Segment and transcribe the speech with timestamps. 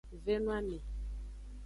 [0.25, 0.77] Ve no ame.